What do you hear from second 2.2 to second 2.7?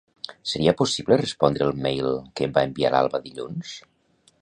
que em va